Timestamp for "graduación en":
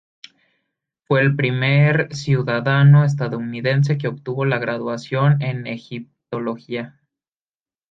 4.57-5.67